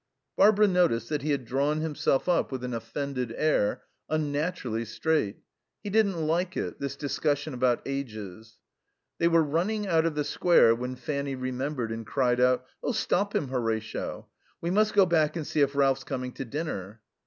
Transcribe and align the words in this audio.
Barbara 0.35 0.67
noticed 0.67 1.09
that 1.09 1.21
he 1.21 1.29
had 1.29 1.45
drawn 1.45 1.81
himself 1.81 2.27
up 2.27 2.51
with 2.51 2.63
an 2.63 2.73
offended 2.73 3.31
air, 3.37 3.83
unnaturally 4.09 4.83
straight. 4.83 5.43
He 5.83 5.91
didn't 5.91 6.25
like 6.25 6.57
it, 6.57 6.79
this 6.79 6.95
discussion 6.95 7.53
about 7.53 7.83
ages. 7.85 8.57
They 9.19 9.27
were 9.27 9.43
running 9.43 9.85
out 9.85 10.07
of 10.07 10.15
the 10.15 10.23
Square 10.23 10.73
when 10.77 10.95
Fanny 10.95 11.35
remembered 11.35 11.91
and 11.91 12.03
cried 12.03 12.39
out, 12.39 12.65
"Oh, 12.81 12.93
stop 12.93 13.35
him, 13.35 13.49
Horatio. 13.49 14.27
We 14.59 14.71
must 14.71 14.95
go 14.95 15.05
back 15.05 15.35
and 15.35 15.45
see 15.45 15.61
if 15.61 15.75
Ralph's 15.75 16.03
coming 16.03 16.31
to 16.31 16.45
dinner." 16.45 17.01